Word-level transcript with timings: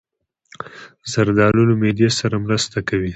زردالو 1.11 1.61
له 1.69 1.75
معدې 1.81 2.09
سره 2.19 2.35
مرسته 2.45 2.77
کوي. 2.89 3.09